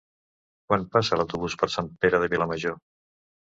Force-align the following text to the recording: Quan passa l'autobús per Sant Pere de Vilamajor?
Quan 0.69 0.85
passa 0.95 1.19
l'autobús 1.21 1.57
per 1.65 1.71
Sant 1.75 1.93
Pere 2.07 2.25
de 2.25 2.33
Vilamajor? 2.35 2.77